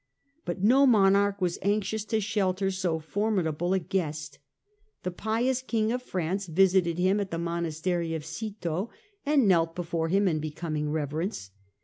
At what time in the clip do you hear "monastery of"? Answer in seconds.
7.37-8.25